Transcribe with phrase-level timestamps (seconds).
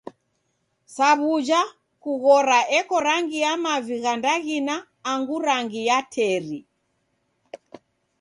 [0.95, 1.61] Sa wuja,
[2.03, 4.75] kughora eko rangi ya mavi gha ndaghina
[5.11, 6.59] angu rangi ya teri.